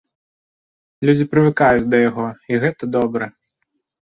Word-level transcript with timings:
Людзі 1.09 1.27
прывыкаюць 1.31 1.85
да 1.91 2.01
яго, 2.09 2.25
і 2.53 2.61
гэта 2.65 2.83
добра. 2.97 3.25